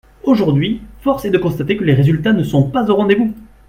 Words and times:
Aujourd’hui, 0.23 0.81
force 1.01 1.25
est 1.25 1.29
de 1.29 1.37
constater 1.37 1.77
que 1.77 1.83
les 1.83 1.93
résultats 1.93 2.33
ne 2.33 2.43
sont 2.43 2.63
pas 2.71 2.89
au 2.89 2.95
rendez-vous. 2.95 3.35